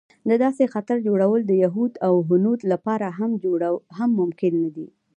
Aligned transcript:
د 0.29 0.31
داسې 0.43 0.63
خطر 0.73 0.97
جوړول 1.07 1.41
د 1.45 1.51
یهود 1.63 1.93
او 2.07 2.13
هنود 2.29 2.59
لپاره 2.71 3.07
هم 3.97 4.09
ممکن 4.19 4.53
نه 4.63 4.69
دی. 4.75 4.87